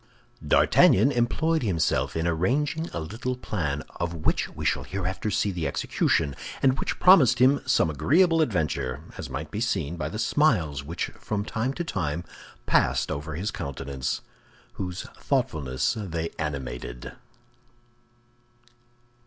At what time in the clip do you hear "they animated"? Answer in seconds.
15.95-17.11